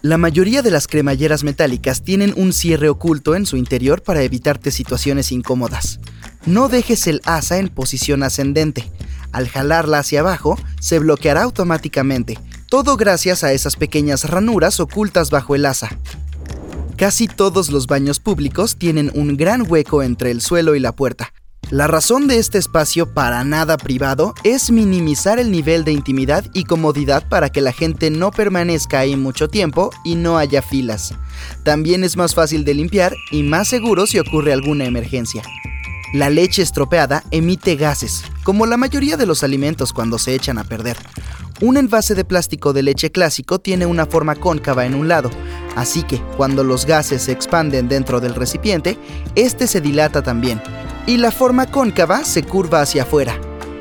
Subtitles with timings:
[0.00, 4.70] La mayoría de las cremalleras metálicas tienen un cierre oculto en su interior para evitarte
[4.70, 5.98] situaciones incómodas.
[6.46, 8.88] No dejes el asa en posición ascendente.
[9.32, 12.38] Al jalarla hacia abajo, se bloqueará automáticamente,
[12.68, 15.98] todo gracias a esas pequeñas ranuras ocultas bajo el asa.
[16.96, 21.32] Casi todos los baños públicos tienen un gran hueco entre el suelo y la puerta,
[21.70, 26.64] la razón de este espacio para nada privado es minimizar el nivel de intimidad y
[26.64, 31.12] comodidad para que la gente no permanezca ahí mucho tiempo y no haya filas.
[31.64, 35.42] También es más fácil de limpiar y más seguro si ocurre alguna emergencia.
[36.14, 40.64] La leche estropeada emite gases, como la mayoría de los alimentos cuando se echan a
[40.64, 40.96] perder.
[41.60, 45.28] Un envase de plástico de leche clásico tiene una forma cóncava en un lado,
[45.78, 48.98] así que cuando los gases se expanden dentro del recipiente,
[49.34, 50.60] este se dilata también,
[51.06, 53.40] y la forma cóncava se curva hacia afuera.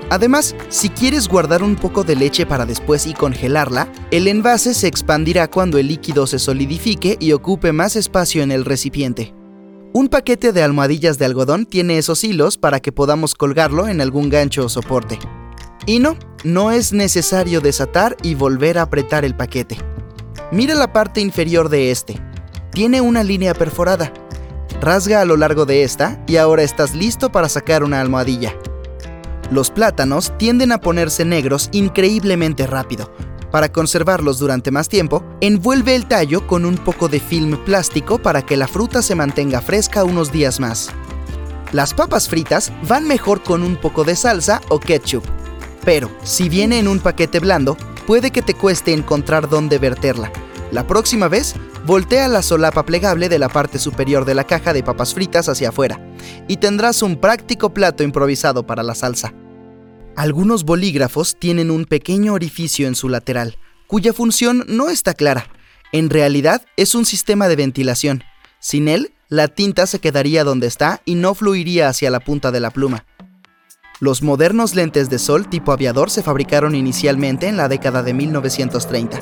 [0.10, 4.88] Además, si quieres guardar un poco de leche para después y congelarla, el envase se
[4.88, 9.34] expandirá cuando el líquido se solidifique y ocupe más espacio en el recipiente.
[9.94, 14.30] Un paquete de almohadillas de algodón tiene esos hilos para que podamos colgarlo en algún
[14.30, 15.20] gancho o soporte.
[15.86, 19.78] Y no, no es necesario desatar y volver a apretar el paquete.
[20.50, 22.22] Mira la parte inferior de este.
[22.72, 24.14] Tiene una línea perforada.
[24.80, 28.56] Rasga a lo largo de esta y ahora estás listo para sacar una almohadilla.
[29.52, 33.12] Los plátanos tienden a ponerse negros increíblemente rápido.
[33.52, 38.42] Para conservarlos durante más tiempo, envuelve el tallo con un poco de film plástico para
[38.42, 40.90] que la fruta se mantenga fresca unos días más.
[41.74, 45.26] Las papas fritas van mejor con un poco de salsa o ketchup.
[45.84, 47.78] Pero, si viene en un paquete blando,
[48.08, 50.32] puede que te cueste encontrar dónde verterla.
[50.72, 51.54] La próxima vez,
[51.86, 55.70] voltea la solapa plegable de la parte superior de la caja de papas fritas hacia
[55.70, 56.00] afuera
[56.48, 59.34] y tendrás un práctico plato improvisado para la salsa.
[60.16, 63.58] Algunos bolígrafos tienen un pequeño orificio en su lateral,
[63.88, 65.48] cuya función no está clara.
[65.92, 68.24] En realidad es un sistema de ventilación.
[68.60, 72.62] Sin él, la tinta se quedaría donde está y no fluiría hacia la punta de
[72.62, 73.06] la pluma.
[74.00, 79.20] Los modernos lentes de sol tipo aviador se fabricaron inicialmente en la década de 1930.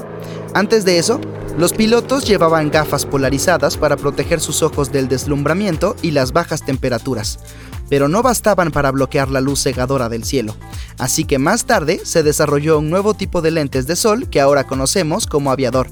[0.54, 1.22] Antes de eso,
[1.58, 7.40] los pilotos llevaban gafas polarizadas para proteger sus ojos del deslumbramiento y las bajas temperaturas,
[7.88, 10.58] pero no bastaban para bloquear la luz cegadora del cielo.
[10.98, 14.66] Así que más tarde se desarrolló un nuevo tipo de lentes de sol que ahora
[14.66, 15.88] conocemos como aviador.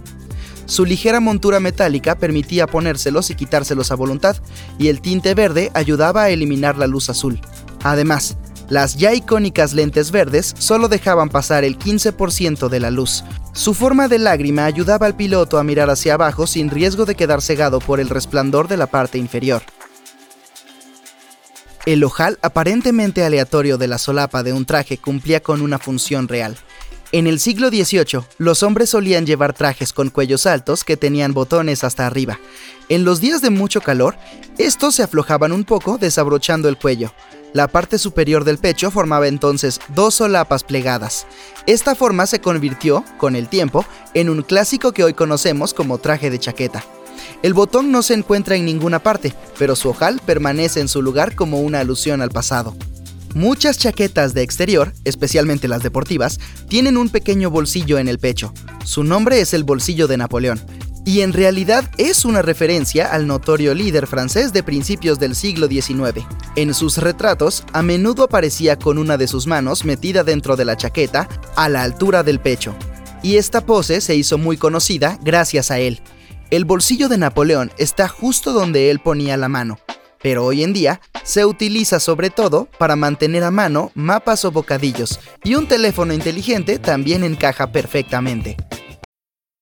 [0.65, 4.35] Su ligera montura metálica permitía ponérselos y quitárselos a voluntad,
[4.77, 7.39] y el tinte verde ayudaba a eliminar la luz azul.
[7.83, 8.37] Además,
[8.69, 13.23] las ya icónicas lentes verdes solo dejaban pasar el 15% de la luz.
[13.53, 17.41] Su forma de lágrima ayudaba al piloto a mirar hacia abajo sin riesgo de quedar
[17.41, 19.61] cegado por el resplandor de la parte inferior.
[21.85, 26.57] El ojal aparentemente aleatorio de la solapa de un traje cumplía con una función real.
[27.11, 31.83] En el siglo XVIII, los hombres solían llevar trajes con cuellos altos que tenían botones
[31.83, 32.39] hasta arriba.
[32.89, 34.15] En los días de mucho calor,
[34.57, 37.13] estos se aflojaban un poco desabrochando el cuello.
[37.53, 41.27] La parte superior del pecho formaba entonces dos solapas plegadas.
[41.67, 46.31] Esta forma se convirtió, con el tiempo, en un clásico que hoy conocemos como traje
[46.31, 46.83] de chaqueta.
[47.43, 51.35] El botón no se encuentra en ninguna parte, pero su ojal permanece en su lugar
[51.35, 52.75] como una alusión al pasado.
[53.35, 58.51] Muchas chaquetas de exterior, especialmente las deportivas, tienen un pequeño bolsillo en el pecho.
[58.83, 60.59] Su nombre es el bolsillo de Napoleón,
[61.05, 66.25] y en realidad es una referencia al notorio líder francés de principios del siglo XIX.
[66.55, 70.77] En sus retratos, a menudo aparecía con una de sus manos metida dentro de la
[70.77, 72.75] chaqueta a la altura del pecho,
[73.21, 76.01] y esta pose se hizo muy conocida gracias a él.
[76.51, 79.79] El bolsillo de Napoleón está justo donde él ponía la mano,
[80.21, 85.19] pero hoy en día se utiliza sobre todo para mantener a mano mapas o bocadillos,
[85.43, 88.55] y un teléfono inteligente también encaja perfectamente.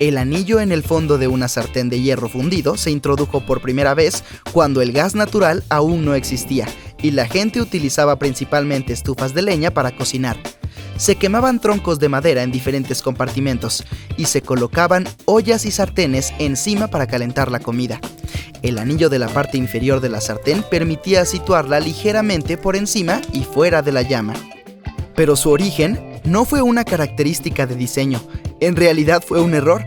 [0.00, 3.94] El anillo en el fondo de una sartén de hierro fundido se introdujo por primera
[3.94, 6.66] vez cuando el gas natural aún no existía
[7.00, 10.38] y la gente utilizaba principalmente estufas de leña para cocinar.
[10.96, 13.84] Se quemaban troncos de madera en diferentes compartimentos
[14.16, 18.00] y se colocaban ollas y sartenes encima para calentar la comida.
[18.62, 23.42] El anillo de la parte inferior de la sartén permitía situarla ligeramente por encima y
[23.42, 24.34] fuera de la llama.
[25.16, 28.20] Pero su origen no fue una característica de diseño,
[28.60, 29.84] en realidad fue un error.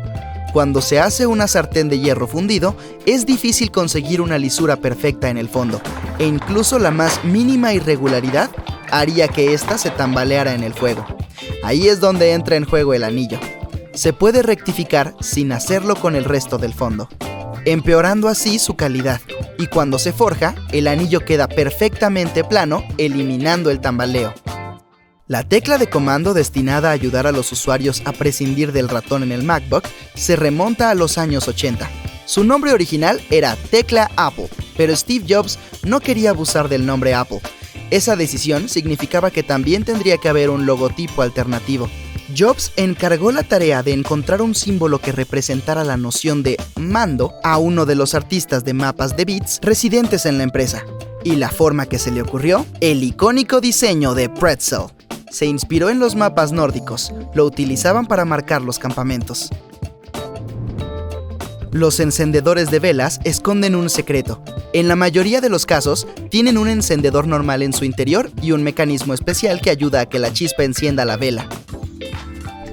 [0.54, 5.38] Cuando se hace una sartén de hierro fundido, es difícil conseguir una lisura perfecta en
[5.38, 5.82] el fondo,
[6.18, 8.50] e incluso la más mínima irregularidad
[8.92, 11.06] haría que ésta se tambaleara en el fuego.
[11.64, 13.40] Ahí es donde entra en juego el anillo.
[13.94, 17.10] Se puede rectificar sin hacerlo con el resto del fondo,
[17.66, 19.20] empeorando así su calidad,
[19.58, 24.34] y cuando se forja, el anillo queda perfectamente plano, eliminando el tambaleo.
[25.28, 29.32] La tecla de comando destinada a ayudar a los usuarios a prescindir del ratón en
[29.32, 29.84] el MacBook
[30.14, 31.90] se remonta a los años 80.
[32.28, 37.42] Su nombre original era tecla Apple, pero Steve Jobs no quería abusar del nombre Apple.
[37.90, 41.90] Esa decisión significaba que también tendría que haber un logotipo alternativo.
[42.38, 47.58] Jobs encargó la tarea de encontrar un símbolo que representara la noción de mando a
[47.58, 50.86] uno de los artistas de mapas de bits residentes en la empresa.
[51.24, 54.95] Y la forma que se le ocurrió, el icónico diseño de Pretzel
[55.36, 59.50] se inspiró en los mapas nórdicos, lo utilizaban para marcar los campamentos.
[61.74, 64.42] Los encendedores de velas esconden un secreto.
[64.72, 68.64] En la mayoría de los casos, tienen un encendedor normal en su interior y un
[68.64, 71.50] mecanismo especial que ayuda a que la chispa encienda la vela.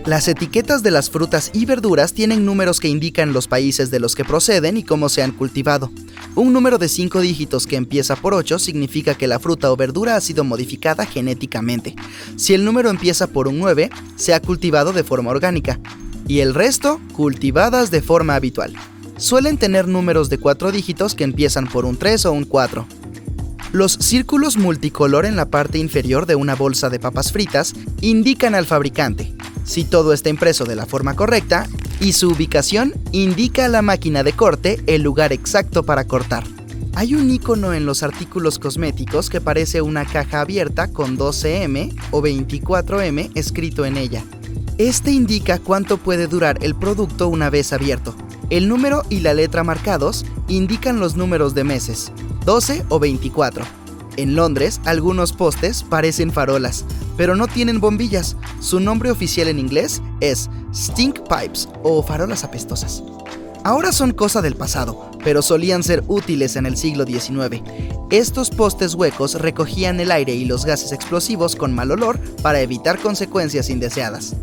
[0.07, 4.15] Las etiquetas de las frutas y verduras tienen números que indican los países de los
[4.15, 5.91] que proceden y cómo se han cultivado.
[6.35, 10.17] Un número de 5 dígitos que empieza por 8 significa que la fruta o verdura
[10.17, 11.95] ha sido modificada genéticamente.
[12.37, 15.79] Si el número empieza por un 9, se ha cultivado de forma orgánica.
[16.27, 18.73] Y el resto, cultivadas de forma habitual.
[19.19, 22.87] Suelen tener números de 4 dígitos que empiezan por un 3 o un 4.
[23.73, 28.67] Los círculos multicolor en la parte inferior de una bolsa de papas fritas indican al
[28.67, 31.69] fabricante, si todo está impreso de la forma correcta,
[32.03, 36.43] y su ubicación indica a la máquina de corte el lugar exacto para cortar.
[36.95, 42.21] Hay un icono en los artículos cosméticos que parece una caja abierta con 12M o
[42.21, 44.25] 24M escrito en ella.
[44.79, 48.17] Este indica cuánto puede durar el producto una vez abierto.
[48.51, 52.11] El número y la letra marcados indican los números de meses,
[52.45, 53.65] 12 o 24.
[54.17, 56.85] En Londres, algunos postes parecen farolas,
[57.23, 58.37] pero no tienen bombillas.
[58.59, 63.05] Su nombre oficial en inglés es stink pipes o farolas apestosas.
[63.63, 67.63] Ahora son cosa del pasado, pero solían ser útiles en el siglo XIX.
[68.11, 72.99] Estos postes huecos recogían el aire y los gases explosivos con mal olor para evitar
[72.99, 74.35] consecuencias indeseadas.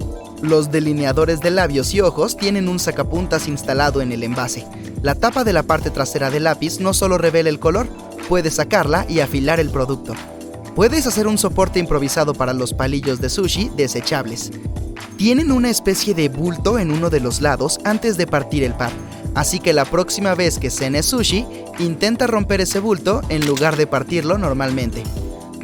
[0.41, 4.65] Los delineadores de labios y ojos tienen un sacapuntas instalado en el envase.
[5.01, 7.89] La tapa de la parte trasera del lápiz no solo revela el color,
[8.29, 10.13] puede sacarla y afilar el producto.
[10.79, 14.49] Puedes hacer un soporte improvisado para los palillos de sushi desechables.
[15.17, 18.93] Tienen una especie de bulto en uno de los lados antes de partir el par,
[19.35, 21.45] así que la próxima vez que cenes sushi,
[21.79, 25.03] intenta romper ese bulto en lugar de partirlo normalmente.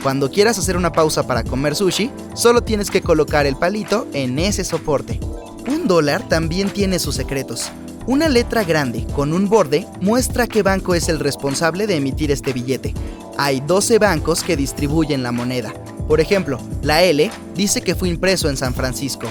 [0.03, 4.37] Cuando quieras hacer una pausa para comer sushi, solo tienes que colocar el palito en
[4.37, 5.21] ese soporte.
[5.65, 7.71] Un dólar también tiene sus secretos.
[8.05, 12.51] Una letra grande con un borde muestra qué banco es el responsable de emitir este
[12.51, 12.93] billete.
[13.37, 15.73] Hay 12 bancos que distribuyen la moneda.
[16.07, 19.27] Por ejemplo, la L dice que fue impreso en San Francisco.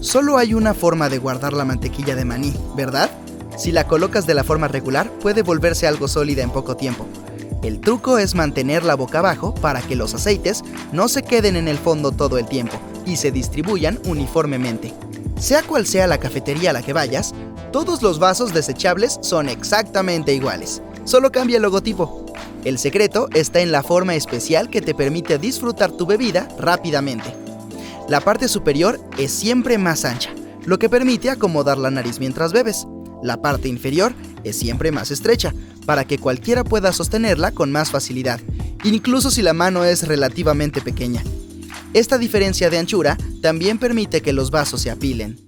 [0.00, 3.10] Solo hay una forma de guardar la mantequilla de maní, ¿verdad?
[3.56, 7.06] Si la colocas de la forma regular, puede volverse algo sólida en poco tiempo.
[7.62, 11.78] El truco es mantenerla boca abajo para que los aceites no se queden en el
[11.78, 14.92] fondo todo el tiempo y se distribuyan uniformemente.
[15.40, 17.34] Sea cual sea la cafetería a la que vayas,
[17.72, 22.25] todos los vasos desechables son exactamente iguales, solo cambia el logotipo.
[22.64, 27.34] El secreto está en la forma especial que te permite disfrutar tu bebida rápidamente.
[28.08, 30.30] La parte superior es siempre más ancha,
[30.64, 32.86] lo que permite acomodar la nariz mientras bebes.
[33.22, 34.14] La parte inferior
[34.44, 35.54] es siempre más estrecha,
[35.86, 38.40] para que cualquiera pueda sostenerla con más facilidad,
[38.84, 41.22] incluso si la mano es relativamente pequeña.
[41.94, 45.45] Esta diferencia de anchura también permite que los vasos se apilen.